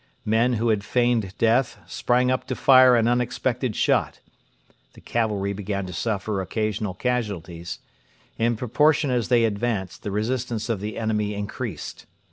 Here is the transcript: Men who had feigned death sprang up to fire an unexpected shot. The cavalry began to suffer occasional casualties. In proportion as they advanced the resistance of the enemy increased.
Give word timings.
Men 0.25 0.53
who 0.53 0.69
had 0.69 0.83
feigned 0.83 1.37
death 1.37 1.77
sprang 1.85 2.31
up 2.31 2.47
to 2.47 2.55
fire 2.55 2.95
an 2.95 3.07
unexpected 3.07 3.75
shot. 3.75 4.19
The 4.93 4.99
cavalry 4.99 5.53
began 5.53 5.85
to 5.85 5.93
suffer 5.93 6.41
occasional 6.41 6.95
casualties. 6.95 7.77
In 8.39 8.55
proportion 8.55 9.11
as 9.11 9.27
they 9.27 9.43
advanced 9.45 10.01
the 10.01 10.09
resistance 10.09 10.69
of 10.69 10.79
the 10.79 10.97
enemy 10.97 11.35
increased. 11.35 12.07